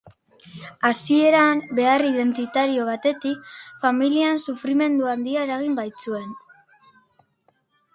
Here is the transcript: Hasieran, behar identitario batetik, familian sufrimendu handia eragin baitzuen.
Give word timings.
Hasieran, 0.87 1.61
behar 1.81 2.05
identitario 2.13 2.89
batetik, 2.89 3.53
familian 3.85 4.43
sufrimendu 4.49 5.13
handia 5.15 5.49
eragin 5.51 5.81
baitzuen. 5.83 6.31